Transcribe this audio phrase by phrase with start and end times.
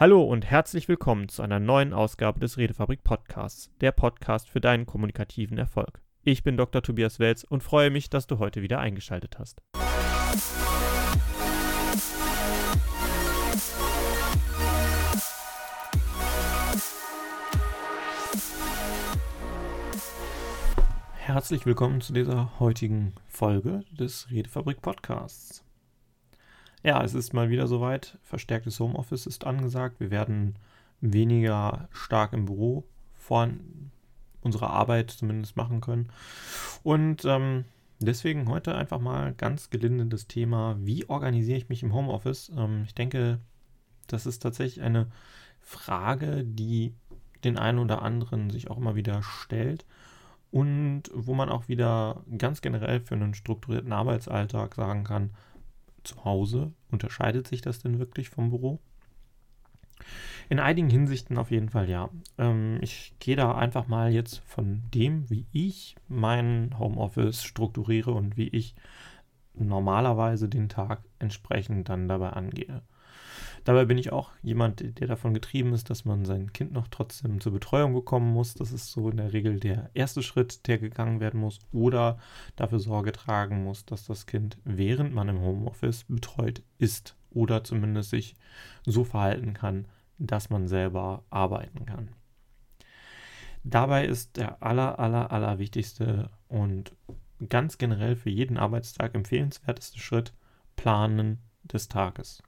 [0.00, 4.86] Hallo und herzlich willkommen zu einer neuen Ausgabe des Redefabrik Podcasts, der Podcast für deinen
[4.86, 6.00] kommunikativen Erfolg.
[6.22, 6.82] Ich bin Dr.
[6.82, 9.60] Tobias Welz und freue mich, dass du heute wieder eingeschaltet hast.
[21.16, 25.64] Herzlich willkommen zu dieser heutigen Folge des Redefabrik Podcasts.
[26.84, 28.18] Ja, es ist mal wieder soweit.
[28.22, 29.98] Verstärktes Homeoffice ist angesagt.
[29.98, 30.56] Wir werden
[31.00, 33.48] weniger stark im Büro vor
[34.42, 36.08] unserer Arbeit zumindest machen können.
[36.84, 37.64] Und ähm,
[37.98, 42.52] deswegen heute einfach mal ganz gelinde das Thema, wie organisiere ich mich im Homeoffice?
[42.56, 43.40] Ähm, ich denke,
[44.06, 45.08] das ist tatsächlich eine
[45.60, 46.94] Frage, die
[47.44, 49.84] den einen oder anderen sich auch immer wieder stellt
[50.50, 55.30] und wo man auch wieder ganz generell für einen strukturierten Arbeitsalltag sagen kann,
[56.08, 58.80] zu Hause, unterscheidet sich das denn wirklich vom Büro?
[60.48, 62.08] In einigen Hinsichten auf jeden Fall ja.
[62.38, 68.36] Ähm, ich gehe da einfach mal jetzt von dem, wie ich mein Homeoffice strukturiere und
[68.36, 68.74] wie ich
[69.54, 72.82] normalerweise den Tag entsprechend dann dabei angehe.
[73.64, 77.40] Dabei bin ich auch jemand, der davon getrieben ist, dass man sein Kind noch trotzdem
[77.40, 78.54] zur Betreuung bekommen muss.
[78.54, 81.58] Das ist so in der Regel der erste Schritt, der gegangen werden muss.
[81.72, 82.18] Oder
[82.56, 88.10] dafür Sorge tragen muss, dass das Kind, während man im Homeoffice betreut ist oder zumindest
[88.10, 88.34] sich
[88.84, 89.86] so verhalten kann,
[90.18, 92.10] dass man selber arbeiten kann.
[93.64, 96.96] Dabei ist der aller, aller, aller wichtigste und
[97.48, 100.32] ganz generell für jeden Arbeitstag empfehlenswerteste Schritt
[100.76, 102.42] Planen des Tages.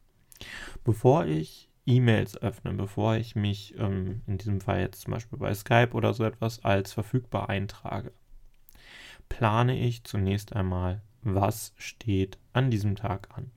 [0.84, 5.52] Bevor ich E-Mails öffne, bevor ich mich ähm, in diesem Fall jetzt zum Beispiel bei
[5.54, 8.12] Skype oder so etwas als verfügbar eintrage,
[9.28, 13.50] plane ich zunächst einmal, was steht an diesem Tag an.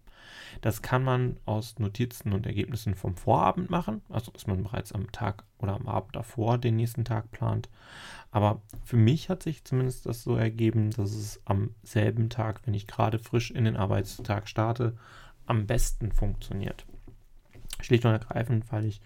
[0.61, 5.11] Das kann man aus Notizen und Ergebnissen vom Vorabend machen, also dass man bereits am
[5.11, 7.69] Tag oder am Abend davor den nächsten Tag plant.
[8.31, 12.73] Aber für mich hat sich zumindest das so ergeben, dass es am selben Tag, wenn
[12.73, 14.97] ich gerade frisch in den Arbeitstag starte,
[15.45, 16.85] am besten funktioniert.
[17.81, 19.01] Schlicht und ergreifend, weil ich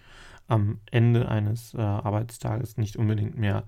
[0.46, 3.64] am Ende eines äh, Arbeitstages nicht unbedingt mehr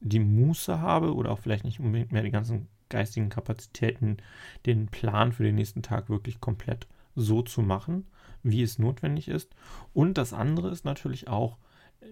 [0.00, 4.18] die Muße habe oder auch vielleicht nicht unbedingt mehr die ganzen geistigen Kapazitäten,
[4.64, 8.06] den Plan für den nächsten Tag wirklich komplett so zu machen,
[8.42, 9.54] wie es notwendig ist.
[9.92, 11.58] Und das andere ist natürlich auch,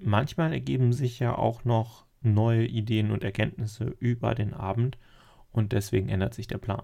[0.03, 4.99] manchmal ergeben sich ja auch noch neue Ideen und Erkenntnisse über den Abend
[5.53, 6.83] und deswegen ändert sich der Plan.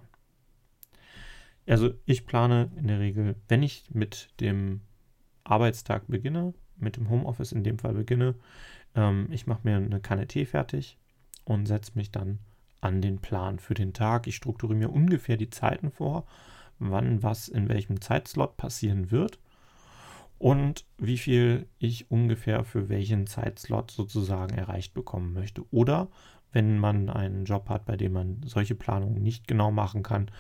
[1.67, 4.81] Also ich plane in der Regel, wenn ich mit dem
[5.45, 8.35] Arbeitstag beginne, mit dem Homeoffice in dem Fall beginne,
[8.95, 10.99] ähm, ich mache mir eine Kanne Tee fertig
[11.45, 12.39] und setze mich dann
[12.81, 14.27] an den Plan für den Tag.
[14.27, 16.27] Ich strukturiere mir ungefähr die Zeiten vor,
[16.79, 19.39] wann was in welchem Zeitslot passieren wird
[20.39, 25.63] und wie viel ich ungefähr für welchen Zeitslot sozusagen erreicht bekommen möchte.
[25.71, 26.09] Oder
[26.53, 30.31] wenn man einen Job hat, bei dem man solche Planungen nicht genau machen kann,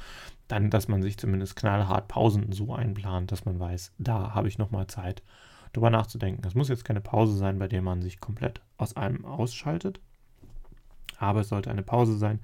[0.48, 4.59] dann, dass man sich zumindest knallhart Pausen so einplant, dass man weiß, da habe ich
[4.59, 5.22] nochmal Zeit,
[5.72, 6.44] darüber nachzudenken.
[6.47, 10.00] Es muss jetzt keine Pause sein, bei der man sich komplett aus allem ausschaltet,
[11.19, 12.41] aber es sollte eine Pause sein,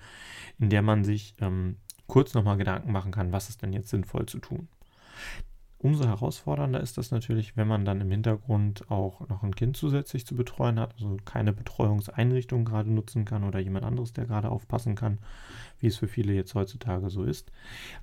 [0.59, 1.77] in der man sich ähm,
[2.07, 4.69] kurz nochmal Gedanken machen kann, was ist denn jetzt sinnvoll zu tun.
[5.87, 10.27] Umso herausfordernder ist das natürlich, wenn man dann im Hintergrund auch noch ein Kind zusätzlich
[10.27, 14.97] zu betreuen hat, also keine Betreuungseinrichtung gerade nutzen kann oder jemand anderes, der gerade aufpassen
[14.97, 15.19] kann,
[15.79, 17.53] wie es für viele jetzt heutzutage so ist.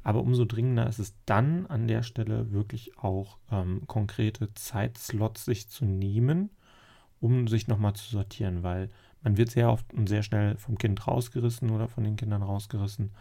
[0.02, 5.68] Aber umso dringender ist es dann an der Stelle wirklich auch ähm, konkrete Zeitslots sich
[5.68, 6.52] zu nehmen,
[7.20, 8.92] um sich nochmal zu sortieren, weil
[9.24, 13.12] man wird sehr oft und sehr schnell vom Kind rausgerissen oder von den Kindern rausgerissen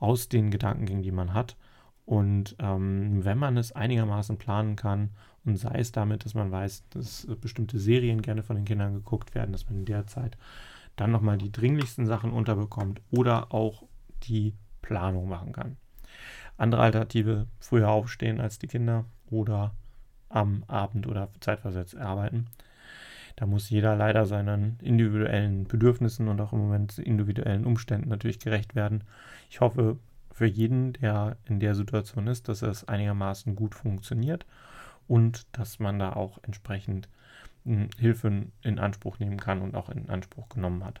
[0.00, 1.54] aus den Gedankengängen, die man hat
[2.10, 5.10] und ähm, wenn man es einigermaßen planen kann
[5.44, 9.36] und sei es damit, dass man weiß, dass bestimmte Serien gerne von den Kindern geguckt
[9.36, 10.36] werden, dass man in der Zeit
[10.96, 13.84] dann nochmal die dringlichsten Sachen unterbekommt oder auch
[14.24, 15.76] die Planung machen kann.
[16.56, 19.72] Andere Alternative, früher aufstehen als die Kinder oder
[20.30, 22.46] am Abend oder zeitversetzt arbeiten.
[23.36, 28.74] Da muss jeder leider seinen individuellen Bedürfnissen und auch im Moment individuellen Umständen natürlich gerecht
[28.74, 29.04] werden.
[29.48, 29.96] Ich hoffe,
[30.32, 34.46] für jeden, der in der Situation ist, dass es einigermaßen gut funktioniert
[35.08, 37.08] und dass man da auch entsprechend
[37.64, 41.00] hm, Hilfe in Anspruch nehmen kann und auch in Anspruch genommen hat.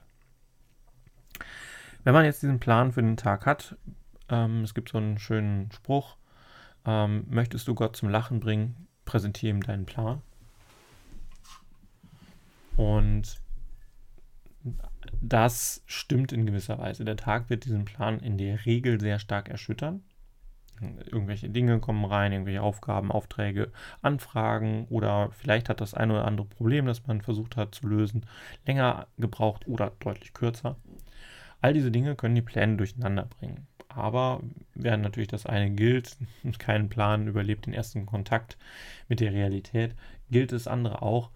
[2.04, 3.76] Wenn man jetzt diesen Plan für den Tag hat,
[4.28, 6.16] ähm, es gibt so einen schönen Spruch,
[6.84, 10.22] ähm, möchtest du Gott zum Lachen bringen, präsentiere ihm deinen Plan.
[12.76, 13.38] Und
[15.20, 17.04] das stimmt in gewisser Weise.
[17.04, 20.02] Der Tag wird diesen Plan in der Regel sehr stark erschüttern.
[20.80, 23.70] Irgendwelche Dinge kommen rein, irgendwelche Aufgaben, Aufträge,
[24.00, 28.24] Anfragen oder vielleicht hat das ein oder andere Problem, das man versucht hat zu lösen,
[28.66, 30.76] länger gebraucht oder deutlich kürzer.
[31.60, 33.66] All diese Dinge können die Pläne durcheinander bringen.
[33.88, 34.40] Aber
[34.74, 36.16] während natürlich das eine gilt,
[36.58, 38.56] kein Plan überlebt den ersten Kontakt
[39.08, 39.94] mit der Realität,
[40.30, 41.30] gilt das andere auch.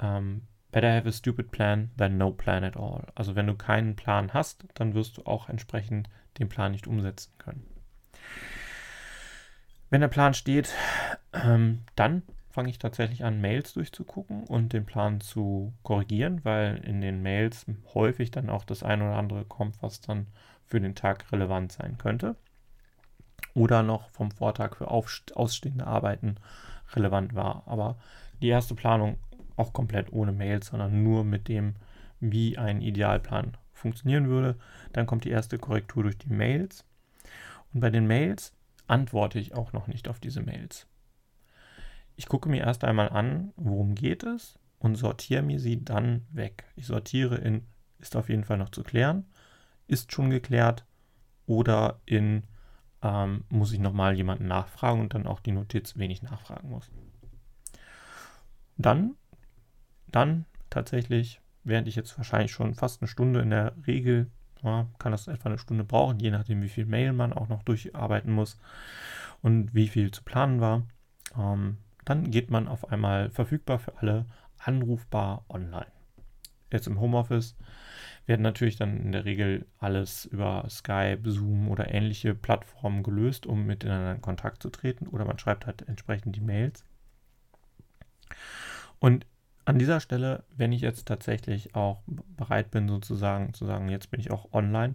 [0.00, 3.06] Ähm, better have a stupid plan than no plan at all.
[3.14, 7.32] Also wenn du keinen Plan hast, dann wirst du auch entsprechend den Plan nicht umsetzen
[7.38, 7.66] können.
[9.90, 10.74] Wenn der Plan steht,
[11.32, 17.00] ähm, dann fange ich tatsächlich an, Mails durchzugucken und den Plan zu korrigieren, weil in
[17.00, 20.26] den Mails häufig dann auch das eine oder andere kommt, was dann
[20.66, 22.36] für den Tag relevant sein könnte.
[23.54, 26.36] Oder noch vom Vortag für ausstehende Arbeiten
[26.94, 27.62] relevant war.
[27.66, 27.96] Aber
[28.42, 29.16] die erste Planung
[29.58, 31.74] auch komplett ohne Mails, sondern nur mit dem,
[32.20, 34.56] wie ein Idealplan funktionieren würde.
[34.92, 36.84] Dann kommt die erste Korrektur durch die Mails.
[37.72, 38.52] Und bei den Mails
[38.86, 40.86] antworte ich auch noch nicht auf diese Mails.
[42.16, 46.64] Ich gucke mir erst einmal an, worum geht es und sortiere mir sie dann weg.
[46.74, 47.66] Ich sortiere in,
[47.98, 49.26] ist auf jeden Fall noch zu klären,
[49.86, 50.84] ist schon geklärt
[51.46, 52.42] oder in,
[53.02, 56.90] ähm, muss ich nochmal jemanden nachfragen und dann auch die Notiz, wen ich nachfragen muss.
[58.76, 59.14] Dann,
[60.10, 64.30] dann tatsächlich, während ich jetzt wahrscheinlich schon fast eine Stunde in der Regel,
[64.62, 67.62] ja, kann das etwa eine Stunde brauchen, je nachdem, wie viel Mail man auch noch
[67.62, 68.58] durcharbeiten muss
[69.42, 70.82] und wie viel zu planen war.
[71.36, 74.26] Ähm, dann geht man auf einmal verfügbar für alle
[74.58, 75.92] anrufbar online.
[76.72, 77.56] Jetzt im Homeoffice
[78.26, 83.64] werden natürlich dann in der Regel alles über Skype, Zoom oder ähnliche Plattformen gelöst, um
[83.64, 86.84] miteinander in Kontakt zu treten oder man schreibt halt entsprechend die Mails.
[88.98, 89.26] Und
[89.68, 94.18] an dieser Stelle, wenn ich jetzt tatsächlich auch bereit bin, sozusagen zu sagen, jetzt bin
[94.18, 94.94] ich auch online,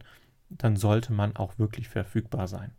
[0.50, 2.72] dann sollte man auch wirklich verfügbar sein.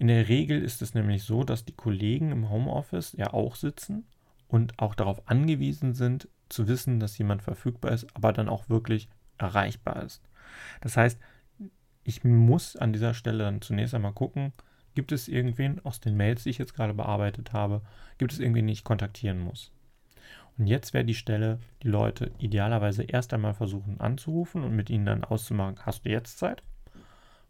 [0.00, 4.04] In der Regel ist es nämlich so, dass die Kollegen im Homeoffice ja auch sitzen
[4.48, 9.08] und auch darauf angewiesen sind, zu wissen, dass jemand verfügbar ist, aber dann auch wirklich
[9.38, 10.28] erreichbar ist.
[10.80, 11.20] Das heißt,
[12.02, 14.52] ich muss an dieser Stelle dann zunächst einmal gucken,
[14.96, 17.80] gibt es irgendwen aus den Mails, die ich jetzt gerade bearbeitet habe,
[18.18, 19.70] gibt es irgendwen, den ich kontaktieren muss.
[20.58, 25.06] Und jetzt wäre die Stelle, die Leute idealerweise erst einmal versuchen anzurufen und mit ihnen
[25.06, 26.62] dann auszumachen, hast du jetzt Zeit,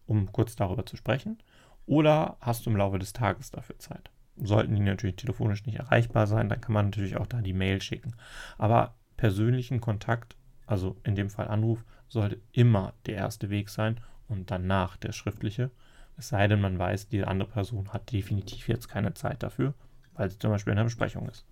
[0.06, 1.38] um kurz darüber zu sprechen.
[1.86, 4.10] Oder hast du im Laufe des Tages dafür Zeit?
[4.36, 7.82] Sollten die natürlich telefonisch nicht erreichbar sein, dann kann man natürlich auch da die Mail
[7.82, 8.14] schicken.
[8.56, 14.50] Aber persönlichen Kontakt, also in dem Fall Anruf, sollte immer der erste Weg sein und
[14.50, 15.70] danach der schriftliche.
[16.16, 19.74] Es sei denn, man weiß, die andere Person hat definitiv jetzt keine Zeit dafür,
[20.14, 21.44] weil sie zum Beispiel in einer Besprechung ist.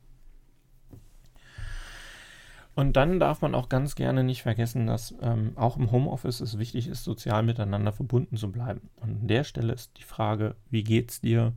[2.81, 6.57] Und dann darf man auch ganz gerne nicht vergessen, dass ähm, auch im Homeoffice es
[6.57, 8.89] wichtig ist, sozial miteinander verbunden zu bleiben.
[8.97, 11.53] Und an der Stelle ist die Frage, wie geht's dir?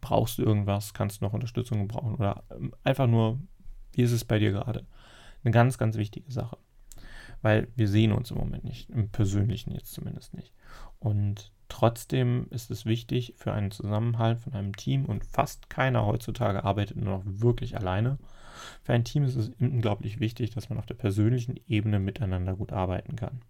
[0.00, 0.94] Brauchst du irgendwas?
[0.94, 2.14] Kannst du noch Unterstützung gebrauchen?
[2.14, 3.40] Oder ähm, einfach nur,
[3.94, 4.86] wie ist es bei dir gerade?
[5.42, 6.56] Eine ganz, ganz wichtige Sache.
[7.40, 10.54] Weil wir sehen uns im Moment nicht, im Persönlichen jetzt zumindest nicht.
[11.00, 11.50] Und
[11.82, 16.96] trotzdem ist es wichtig für einen Zusammenhalt von einem Team und fast keiner heutzutage arbeitet
[16.96, 18.18] nur noch wirklich alleine
[18.82, 22.72] für ein Team ist es unglaublich wichtig, dass man auf der persönlichen Ebene miteinander gut
[22.72, 23.42] arbeiten kann.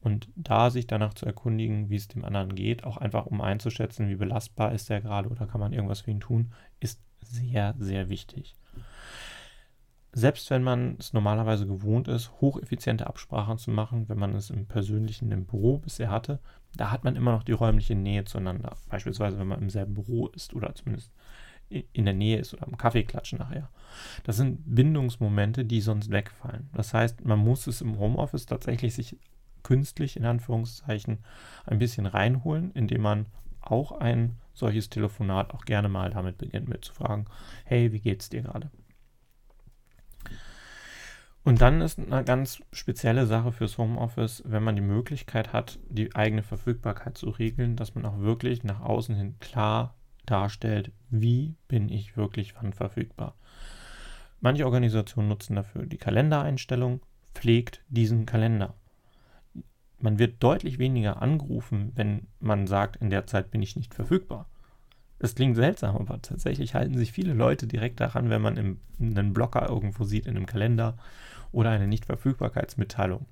[0.00, 4.08] Und da sich danach zu erkundigen, wie es dem anderen geht, auch einfach um einzuschätzen,
[4.08, 8.08] wie belastbar ist er gerade oder kann man irgendwas für ihn tun, ist sehr, sehr
[8.08, 8.56] wichtig.
[10.14, 14.66] Selbst wenn man es normalerweise gewohnt ist, hocheffiziente Absprachen zu machen, wenn man es im
[14.66, 16.38] persönlichen im Büro bisher hatte,
[16.76, 18.76] da hat man immer noch die räumliche Nähe zueinander.
[18.90, 21.12] Beispielsweise, wenn man im selben Büro ist oder zumindest
[21.70, 23.70] in der Nähe ist oder am Kaffeeklatschen nachher.
[24.24, 26.68] Das sind Bindungsmomente, die sonst wegfallen.
[26.74, 29.16] Das heißt, man muss es im Homeoffice tatsächlich sich
[29.62, 31.18] künstlich in Anführungszeichen
[31.64, 33.26] ein bisschen reinholen, indem man
[33.60, 37.26] auch ein solches Telefonat auch gerne mal damit beginnt, mit zu fragen,
[37.64, 38.70] hey, wie geht's dir gerade?
[41.44, 46.14] Und dann ist eine ganz spezielle Sache fürs Homeoffice, wenn man die Möglichkeit hat, die
[46.14, 49.94] eigene Verfügbarkeit zu regeln, dass man auch wirklich nach außen hin klar
[50.24, 53.34] darstellt, wie bin ich wirklich wann verfügbar.
[54.40, 57.00] Manche Organisationen nutzen dafür die Kalendereinstellung,
[57.34, 58.74] pflegt diesen Kalender.
[59.98, 64.48] Man wird deutlich weniger angerufen, wenn man sagt, in der Zeit bin ich nicht verfügbar.
[65.22, 69.32] Es klingt seltsam, aber tatsächlich halten sich viele Leute direkt daran, wenn man im, einen
[69.32, 70.96] Blocker irgendwo sieht in einem Kalender
[71.52, 73.26] oder eine Nichtverfügbarkeitsmitteilung.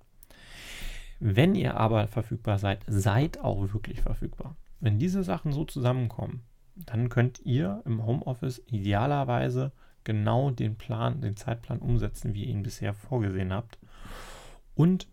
[1.19, 4.55] Wenn ihr aber verfügbar seid, seid auch wirklich verfügbar.
[4.79, 6.45] Wenn diese Sachen so zusammenkommen,
[6.77, 9.73] dann könnt ihr im Homeoffice idealerweise
[10.05, 13.79] genau den Plan, den Zeitplan umsetzen, wie ihr ihn bisher vorgesehen habt
[14.77, 15.09] und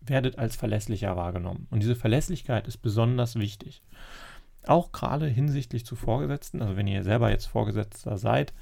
[0.00, 1.66] werdet als verlässlicher wahrgenommen.
[1.70, 3.82] Und diese Verlässlichkeit ist besonders wichtig.
[4.66, 8.52] Auch gerade hinsichtlich zu Vorgesetzten, also wenn ihr selber jetzt Vorgesetzter seid,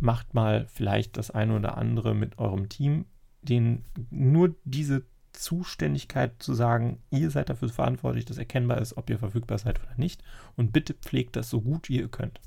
[0.00, 3.06] macht mal vielleicht das eine oder andere mit eurem Team,
[3.42, 9.18] den nur diese Zuständigkeit zu sagen, ihr seid dafür verantwortlich, dass erkennbar ist, ob ihr
[9.18, 10.22] verfügbar seid oder nicht.
[10.56, 12.40] Und bitte pflegt das so gut wie ihr könnt.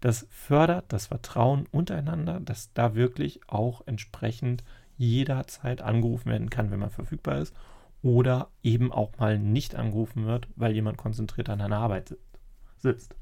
[0.00, 4.62] Das fördert das Vertrauen untereinander, dass da wirklich auch entsprechend
[4.98, 7.54] jederzeit angerufen werden kann, wenn man verfügbar ist
[8.02, 12.16] oder eben auch mal nicht angerufen wird, weil jemand konzentriert an einer Arbeit
[12.76, 13.14] sitzt.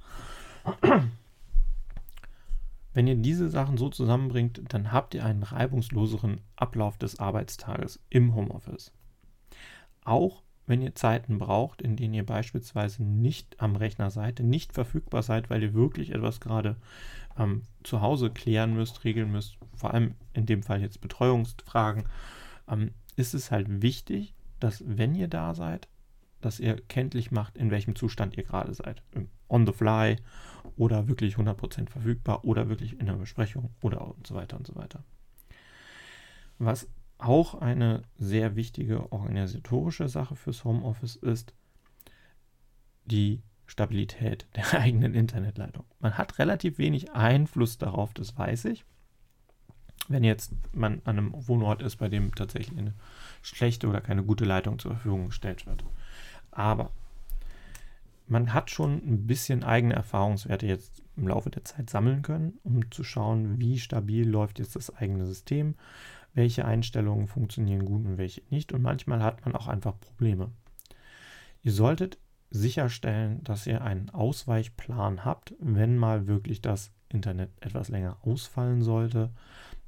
[2.93, 8.35] Wenn ihr diese Sachen so zusammenbringt, dann habt ihr einen reibungsloseren Ablauf des Arbeitstages im
[8.35, 8.93] Homeoffice.
[10.05, 15.23] Auch wenn ihr Zeiten braucht, in denen ihr beispielsweise nicht am Rechner seid, nicht verfügbar
[15.23, 16.77] seid, weil ihr wirklich etwas gerade
[17.39, 22.05] ähm, zu Hause klären müsst, regeln müsst, vor allem in dem Fall jetzt Betreuungsfragen,
[22.69, 25.89] ähm, ist es halt wichtig, dass wenn ihr da seid,
[26.41, 29.03] dass ihr kenntlich macht, in welchem Zustand ihr gerade seid.
[29.47, 30.17] On the fly
[30.77, 34.75] oder wirklich 100% verfügbar oder wirklich in einer Besprechung oder und so weiter und so
[34.75, 35.05] weiter.
[36.59, 41.53] Was auch eine sehr wichtige organisatorische Sache fürs Homeoffice ist,
[43.05, 45.85] die Stabilität der eigenen Internetleitung.
[46.01, 48.87] Man hat relativ wenig Einfluss darauf, das weiß ich.
[50.09, 52.95] Wenn jetzt man an einem Wohnort ist, bei dem tatsächlich eine
[53.43, 55.85] schlechte oder keine gute Leitung zur Verfügung gestellt wird.
[56.51, 56.91] Aber
[58.27, 62.91] man hat schon ein bisschen eigene Erfahrungswerte jetzt im Laufe der Zeit sammeln können, um
[62.91, 65.75] zu schauen, wie stabil läuft jetzt das eigene System,
[66.35, 68.73] welche Einstellungen funktionieren gut und welche nicht.
[68.73, 70.51] Und manchmal hat man auch einfach Probleme.
[71.63, 72.19] Ihr solltet
[72.51, 79.31] sicherstellen, dass ihr einen Ausweichplan habt, wenn mal wirklich das Internet etwas länger ausfallen sollte,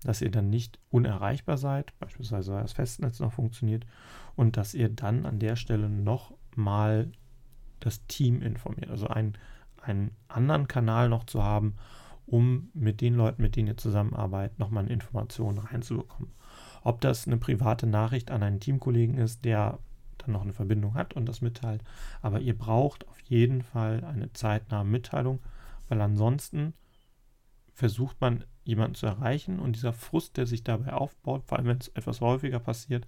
[0.03, 3.87] dass ihr dann nicht unerreichbar seid, beispielsweise weil das Festnetz noch funktioniert,
[4.35, 7.11] und dass ihr dann an der Stelle nochmal
[7.81, 9.35] das Team informiert, also einen,
[9.81, 11.76] einen anderen Kanal noch zu haben,
[12.26, 16.33] um mit den Leuten, mit denen ihr zusammenarbeitet, nochmal eine Information reinzubekommen.
[16.83, 19.79] Ob das eine private Nachricht an einen Teamkollegen ist, der
[20.19, 21.83] dann noch eine Verbindung hat und das mitteilt,
[22.23, 25.41] aber ihr braucht auf jeden Fall eine zeitnahe Mitteilung,
[25.88, 26.75] weil ansonsten
[27.73, 31.79] versucht man jemanden zu erreichen und dieser Frust, der sich dabei aufbaut, vor allem wenn
[31.79, 33.07] es etwas häufiger passiert,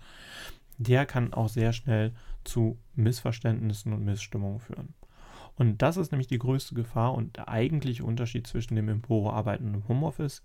[0.79, 2.13] der kann auch sehr schnell
[2.45, 4.95] zu Missverständnissen und Missstimmungen führen.
[5.57, 9.29] Und das ist nämlich die größte Gefahr und der eigentliche Unterschied zwischen dem im Büro
[9.31, 10.45] arbeiten und im Homeoffice.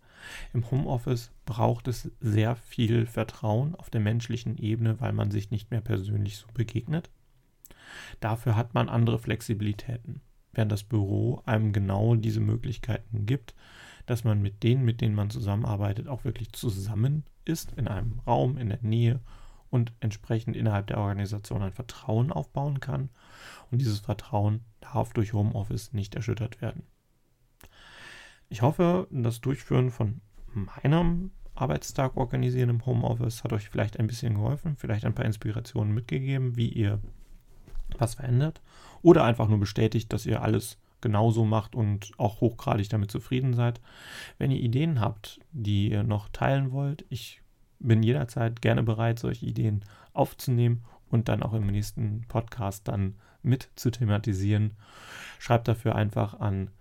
[0.54, 5.70] Im Homeoffice braucht es sehr viel Vertrauen auf der menschlichen Ebene, weil man sich nicht
[5.70, 7.12] mehr persönlich so begegnet.
[8.22, 13.54] Dafür hat man andere Flexibilitäten, während das Büro einem genau diese Möglichkeiten gibt,
[14.06, 18.58] dass man mit denen, mit denen man zusammenarbeitet, auch wirklich zusammen ist, in einem Raum,
[18.58, 19.20] in der Nähe
[19.70, 23.10] und entsprechend innerhalb der Organisation ein Vertrauen aufbauen kann.
[23.72, 26.84] Und dieses Vertrauen darf durch Homeoffice nicht erschüttert werden.
[28.50, 30.22] Ich hoffe, das Durchführen von
[30.54, 35.94] meinem Arbeitstag organisieren im Homeoffice hat euch vielleicht ein bisschen geholfen, vielleicht ein paar Inspirationen
[35.94, 37.00] mitgegeben, wie ihr
[37.98, 38.62] was verändert
[39.02, 43.80] oder einfach nur bestätigt, dass ihr alles genauso macht und auch hochgradig damit zufrieden seid.
[44.40, 47.44] Wenn ihr Ideen habt, die ihr noch teilen wollt, ich
[47.78, 53.70] bin jederzeit gerne bereit, solche Ideen aufzunehmen und dann auch im nächsten Podcast dann mit
[53.76, 54.72] zu thematisieren.
[55.38, 56.72] Schreibt dafür einfach an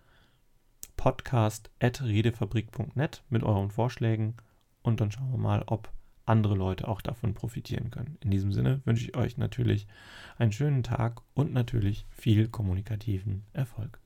[0.96, 4.36] podcast.redefabrik.net mit euren Vorschlägen
[4.82, 5.92] und dann schauen wir mal, ob
[6.24, 8.16] andere Leute auch davon profitieren können.
[8.20, 9.88] In diesem Sinne wünsche ich euch natürlich
[10.38, 14.01] einen schönen Tag und natürlich viel kommunikativen Erfolg.